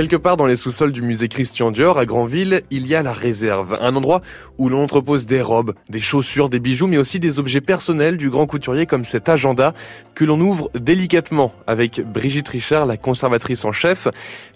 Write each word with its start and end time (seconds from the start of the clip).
Quelque 0.00 0.16
part 0.16 0.38
dans 0.38 0.46
les 0.46 0.56
sous-sols 0.56 0.92
du 0.92 1.02
musée 1.02 1.28
Christian 1.28 1.70
Dior 1.70 1.98
à 1.98 2.06
Granville, 2.06 2.62
il 2.70 2.86
y 2.86 2.94
a 2.94 3.02
la 3.02 3.12
réserve, 3.12 3.76
un 3.82 3.94
endroit 3.94 4.22
où 4.56 4.70
l'on 4.70 4.82
entrepose 4.82 5.26
des 5.26 5.42
robes, 5.42 5.74
des 5.90 6.00
chaussures, 6.00 6.48
des 6.48 6.58
bijoux, 6.58 6.86
mais 6.86 6.96
aussi 6.96 7.20
des 7.20 7.38
objets 7.38 7.60
personnels 7.60 8.16
du 8.16 8.30
grand 8.30 8.46
couturier 8.46 8.86
comme 8.86 9.04
cet 9.04 9.28
agenda 9.28 9.74
que 10.14 10.24
l'on 10.24 10.40
ouvre 10.40 10.70
délicatement 10.74 11.52
avec 11.66 12.00
Brigitte 12.00 12.48
Richard, 12.48 12.86
la 12.86 12.96
conservatrice 12.96 13.66
en 13.66 13.72
chef. 13.72 14.08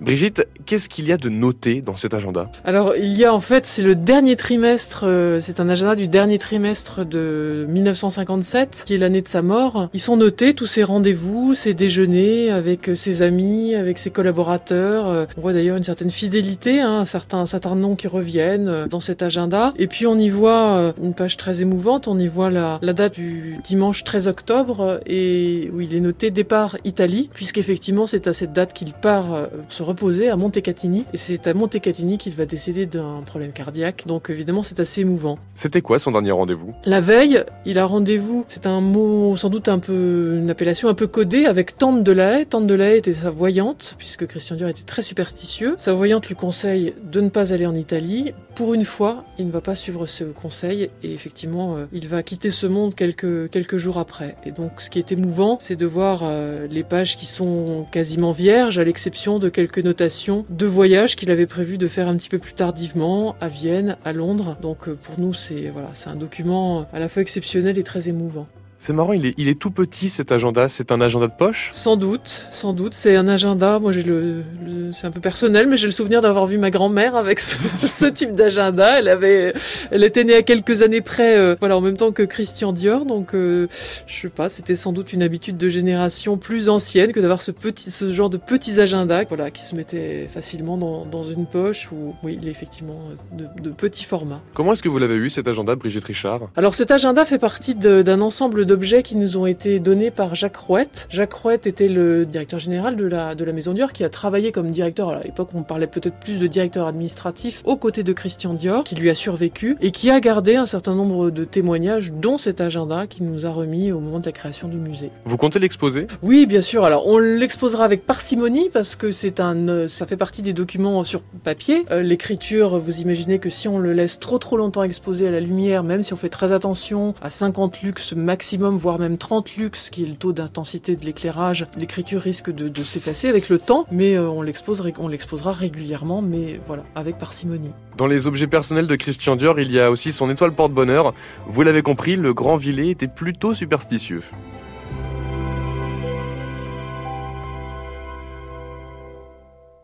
Brigitte, 0.00 0.46
qu'est-ce 0.64 0.88
qu'il 0.88 1.08
y 1.08 1.12
a 1.12 1.16
de 1.16 1.28
noté 1.28 1.80
dans 1.80 1.96
cet 1.96 2.14
agenda? 2.14 2.48
Alors 2.64 2.94
il 2.94 3.12
y 3.12 3.24
a 3.24 3.34
en 3.34 3.40
fait, 3.40 3.66
c'est 3.66 3.82
le 3.82 3.96
dernier 3.96 4.36
trimestre, 4.36 5.06
euh, 5.08 5.40
c'est 5.40 5.58
un 5.58 5.68
agenda 5.68 5.96
du 5.96 6.06
dernier 6.06 6.38
trimestre 6.38 7.04
de 7.04 7.66
1957, 7.68 8.84
qui 8.86 8.94
est 8.94 8.98
l'année 8.98 9.22
de 9.22 9.28
sa 9.28 9.42
mort. 9.42 9.88
Ils 9.92 10.00
sont 10.00 10.16
notés 10.16 10.54
tous 10.54 10.68
ses 10.68 10.84
rendez-vous, 10.84 11.54
ses 11.56 11.74
déjeuners 11.74 12.52
avec 12.52 12.92
ses 12.94 13.22
amis, 13.22 13.74
avec 13.74 13.98
ses 13.98 14.10
collaborateurs. 14.10 15.26
Euh, 15.32 15.38
on 15.38 15.40
voit 15.40 15.52
d'ailleurs 15.52 15.76
une 15.76 15.84
certaine 15.84 16.10
fidélité, 16.10 16.80
hein, 16.80 17.04
certains, 17.04 17.46
certains 17.46 17.74
noms 17.74 17.96
qui 17.96 18.08
reviennent 18.08 18.68
euh, 18.68 18.86
dans 18.86 19.00
cet 19.00 19.22
agenda. 19.22 19.72
Et 19.76 19.86
puis 19.86 20.06
on 20.06 20.18
y 20.18 20.28
voit 20.28 20.76
euh, 20.76 20.92
une 21.02 21.14
page 21.14 21.36
très 21.36 21.62
émouvante, 21.62 22.08
on 22.08 22.18
y 22.18 22.26
voit 22.26 22.50
la, 22.50 22.78
la 22.82 22.92
date 22.92 23.14
du 23.14 23.58
dimanche 23.64 24.04
13 24.04 24.28
octobre 24.28 25.00
et 25.06 25.70
où 25.72 25.80
il 25.80 25.94
est 25.94 26.00
noté 26.00 26.30
départ 26.30 26.76
Italie, 26.84 27.30
puisqu'effectivement 27.32 28.06
c'est 28.06 28.26
à 28.26 28.32
cette 28.32 28.52
date 28.52 28.72
qu'il 28.72 28.92
part 28.92 29.48
se 29.68 29.82
reposer 29.82 30.28
à 30.28 30.36
Montecatini. 30.36 31.04
Et 31.12 31.16
c'est 31.16 31.46
à 31.46 31.54
Montecatini 31.54 32.18
qu'il 32.18 32.32
va 32.32 32.46
décéder 32.46 32.86
d'un 32.86 33.22
problème 33.24 33.52
cardiaque. 33.52 34.04
Donc 34.06 34.30
évidemment 34.30 34.62
c'est 34.62 34.80
assez 34.80 35.00
émouvant. 35.02 35.38
C'était 35.54 35.80
quoi 35.80 35.98
son 35.98 36.12
dernier 36.12 36.32
rendez-vous? 36.32 36.74
La 36.84 37.00
veille, 37.00 37.44
il 37.66 37.78
a 37.78 37.86
rendez-vous, 37.86 38.44
c'est 38.48 38.66
un 38.66 38.80
mot 38.80 39.36
sans 39.36 39.48
doute 39.50 39.68
un 39.68 39.78
peu, 39.78 40.38
une 40.40 40.50
appellation 40.50 40.88
un 40.88 40.94
peu 40.94 41.06
codée 41.06 41.46
avec 41.46 41.76
Tante 41.78 42.04
de. 42.04 42.44
Tante 42.44 42.66
de 42.66 42.76
était 42.90 43.12
sa 43.12 43.30
voyante, 43.30 43.94
puisque 43.98 44.26
Christian 44.26 44.56
Dior 44.56 44.68
était 44.68 44.82
très 44.82 45.02
superstitieux. 45.22 45.74
Sa 45.78 45.92
voyante 45.92 46.26
lui 46.26 46.34
conseille 46.34 46.94
de 47.04 47.20
ne 47.20 47.28
pas 47.28 47.52
aller 47.52 47.66
en 47.66 47.74
Italie. 47.74 48.32
Pour 48.56 48.74
une 48.74 48.84
fois, 48.84 49.24
il 49.38 49.46
ne 49.46 49.52
va 49.52 49.60
pas 49.60 49.74
suivre 49.74 50.06
ce 50.06 50.24
conseil 50.24 50.90
et 51.02 51.14
effectivement, 51.14 51.76
euh, 51.76 51.84
il 51.92 52.08
va 52.08 52.22
quitter 52.22 52.50
ce 52.50 52.66
monde 52.66 52.94
quelques, 52.94 53.76
jours 53.76 53.98
après. 53.98 54.36
Et 54.44 54.50
donc, 54.50 54.80
ce 54.80 54.90
qui 54.90 54.98
est 54.98 55.12
émouvant, 55.12 55.58
c'est 55.60 55.76
de 55.76 55.86
voir 55.86 56.22
euh, 56.24 56.66
les 56.66 56.82
pages 56.82 57.16
qui 57.16 57.26
sont 57.26 57.86
quasiment 57.92 58.32
vierges, 58.32 58.78
à 58.78 58.84
l'exception 58.84 59.38
de 59.38 59.48
quelques 59.48 59.78
notations 59.78 60.44
de 60.50 60.66
voyage 60.66 61.14
qu'il 61.16 61.30
avait 61.30 61.46
prévu 61.46 61.78
de 61.78 61.86
faire 61.86 62.08
un 62.08 62.16
petit 62.16 62.28
peu 62.28 62.38
plus 62.38 62.54
tardivement 62.54 63.36
à 63.40 63.48
Vienne, 63.48 63.96
à 64.04 64.12
Londres. 64.12 64.56
Donc, 64.60 64.88
euh, 64.88 64.98
pour 65.00 65.20
nous, 65.20 65.34
c'est 65.34 65.70
voilà, 65.70 65.90
c'est 65.94 66.08
un 66.08 66.16
document 66.16 66.86
à 66.92 66.98
la 66.98 67.08
fois 67.08 67.22
exceptionnel 67.22 67.78
et 67.78 67.84
très 67.84 68.08
émouvant. 68.08 68.48
C'est 68.84 68.92
marrant, 68.92 69.12
il 69.12 69.26
est, 69.26 69.34
il 69.38 69.46
est 69.46 69.56
tout 69.60 69.70
petit 69.70 70.08
cet 70.08 70.32
agenda. 70.32 70.68
C'est 70.68 70.90
un 70.90 71.00
agenda 71.00 71.28
de 71.28 71.32
poche? 71.38 71.68
Sans 71.70 71.94
doute, 71.94 72.48
sans 72.50 72.72
doute. 72.72 72.94
C'est 72.94 73.14
un 73.14 73.28
agenda. 73.28 73.78
Moi, 73.78 73.92
j'ai 73.92 74.02
le, 74.02 74.42
le 74.66 74.90
c'est 74.92 75.06
un 75.06 75.12
peu 75.12 75.20
personnel, 75.20 75.68
mais 75.68 75.76
j'ai 75.76 75.86
le 75.86 75.92
souvenir 75.92 76.20
d'avoir 76.20 76.48
vu 76.48 76.58
ma 76.58 76.70
grand-mère 76.72 77.14
avec 77.14 77.38
ce, 77.38 77.54
ce 77.78 78.06
type 78.06 78.34
d'agenda. 78.34 78.98
Elle 78.98 79.06
avait, 79.06 79.54
elle 79.92 80.02
était 80.02 80.24
née 80.24 80.34
à 80.34 80.42
quelques 80.42 80.82
années 80.82 81.00
près, 81.00 81.38
euh, 81.38 81.54
voilà, 81.60 81.76
en 81.76 81.80
même 81.80 81.96
temps 81.96 82.10
que 82.10 82.24
Christian 82.24 82.72
Dior. 82.72 83.04
Donc, 83.06 83.36
euh, 83.36 83.68
je 84.08 84.22
sais 84.22 84.28
pas, 84.28 84.48
c'était 84.48 84.74
sans 84.74 84.92
doute 84.92 85.12
une 85.12 85.22
habitude 85.22 85.56
de 85.56 85.68
génération 85.68 86.36
plus 86.36 86.68
ancienne 86.68 87.12
que 87.12 87.20
d'avoir 87.20 87.40
ce 87.40 87.52
petit, 87.52 87.92
ce 87.92 88.12
genre 88.12 88.30
de 88.30 88.36
petits 88.36 88.80
agendas, 88.80 89.22
voilà, 89.28 89.52
qui 89.52 89.62
se 89.62 89.76
mettaient 89.76 90.26
facilement 90.26 90.76
dans, 90.76 91.06
dans 91.06 91.22
une 91.22 91.46
poche 91.46 91.92
ou, 91.92 92.16
oui, 92.24 92.36
il 92.42 92.48
est 92.48 92.50
effectivement 92.50 92.98
de, 93.32 93.46
de 93.62 93.70
petits 93.70 94.06
formats. 94.06 94.40
Comment 94.54 94.72
est-ce 94.72 94.82
que 94.82 94.88
vous 94.88 94.98
l'avez 94.98 95.14
eu 95.14 95.30
cet 95.30 95.46
agenda, 95.46 95.76
Brigitte 95.76 96.06
Richard? 96.06 96.40
Alors, 96.56 96.74
cet 96.74 96.90
agenda 96.90 97.24
fait 97.24 97.38
partie 97.38 97.76
de- 97.76 98.02
d'un 98.02 98.20
ensemble 98.20 98.66
d'objets 98.72 99.02
qui 99.02 99.16
nous 99.16 99.36
ont 99.36 99.44
été 99.44 99.80
donnés 99.80 100.10
par 100.10 100.34
Jacques 100.34 100.56
Rouette. 100.56 101.06
Jacques 101.10 101.34
Rouette 101.34 101.66
était 101.66 101.88
le 101.88 102.24
directeur 102.24 102.58
général 102.58 102.96
de 102.96 103.04
la, 103.04 103.34
de 103.34 103.44
la 103.44 103.52
Maison 103.52 103.74
Dior 103.74 103.92
qui 103.92 104.02
a 104.02 104.08
travaillé 104.08 104.50
comme 104.50 104.70
directeur, 104.70 105.10
à 105.10 105.20
l'époque 105.20 105.50
on 105.52 105.62
parlait 105.62 105.86
peut-être 105.86 106.18
plus 106.18 106.40
de 106.40 106.46
directeur 106.46 106.86
administratif, 106.86 107.60
aux 107.66 107.76
côtés 107.76 108.02
de 108.02 108.14
Christian 108.14 108.54
Dior, 108.54 108.82
qui 108.84 108.94
lui 108.94 109.10
a 109.10 109.14
survécu 109.14 109.76
et 109.82 109.90
qui 109.90 110.08
a 110.08 110.20
gardé 110.20 110.56
un 110.56 110.64
certain 110.64 110.94
nombre 110.94 111.28
de 111.28 111.44
témoignages, 111.44 112.14
dont 112.14 112.38
cet 112.38 112.62
agenda 112.62 113.06
qu'il 113.06 113.26
nous 113.26 113.44
a 113.44 113.50
remis 113.50 113.92
au 113.92 114.00
moment 114.00 114.20
de 114.20 114.24
la 114.24 114.32
création 114.32 114.68
du 114.68 114.78
musée. 114.78 115.10
Vous 115.26 115.36
comptez 115.36 115.58
l'exposer? 115.58 116.06
Oui, 116.22 116.46
bien 116.46 116.62
sûr. 116.62 116.86
Alors, 116.86 117.06
on 117.08 117.18
l'exposera 117.18 117.84
avec 117.84 118.06
parcimonie 118.06 118.70
parce 118.72 118.96
que 118.96 119.10
c'est 119.10 119.38
un, 119.38 119.68
euh, 119.68 119.86
ça 119.86 120.06
fait 120.06 120.16
partie 120.16 120.40
des 120.40 120.54
documents 120.54 121.04
sur 121.04 121.20
papier. 121.44 121.84
Euh, 121.90 122.00
L'écriture, 122.00 122.78
vous 122.78 123.02
imaginez 123.02 123.38
que 123.38 123.50
si 123.50 123.68
on 123.68 123.78
le 123.78 123.92
laisse 123.92 124.18
trop 124.18 124.38
trop 124.38 124.56
longtemps 124.56 124.82
exposé 124.82 125.28
à 125.28 125.30
la 125.30 125.40
lumière, 125.40 125.84
même 125.84 126.02
si 126.02 126.14
on 126.14 126.16
fait 126.16 126.30
très 126.30 126.52
attention 126.52 127.12
à 127.20 127.28
50 127.28 127.82
lux 127.82 128.14
maximum, 128.14 128.61
voire 128.70 128.98
même 128.98 129.18
30 129.18 129.56
lux, 129.56 129.90
qui 129.90 130.04
est 130.04 130.06
le 130.06 130.16
taux 130.16 130.32
d'intensité 130.32 130.96
de 130.96 131.04
l'éclairage, 131.04 131.64
l'écriture 131.76 132.20
risque 132.20 132.50
de, 132.50 132.82
s'effacer 132.82 133.28
avec 133.28 133.48
le 133.48 133.58
temps. 133.58 133.86
Mais 133.90 134.14
euh, 134.14 134.28
on 134.28 134.42
l'exposera 134.42 135.52
régulièrement, 135.52 136.22
mais 136.22 136.60
voilà, 136.66 136.82
avec 136.94 137.18
parcimonie. 137.18 137.70
Dans 137.96 138.06
les 138.06 138.26
objets 138.26 138.46
personnels 138.46 138.86
de 138.86 138.96
Christian 138.96 139.36
Dior, 139.36 139.60
il 139.60 139.70
y 139.70 139.80
a 139.80 139.90
aussi 139.90 140.12
son 140.12 140.30
étoile 140.30 140.52
porte-bonheur. 140.52 141.14
Vous 141.46 141.62
l'avez 141.62 141.82
compris, 141.82 142.16
le 142.16 142.34
grand 142.34 142.56
Villet 142.56 142.88
était 142.88 143.08
plutôt 143.08 143.54
superstitieux. 143.54 144.22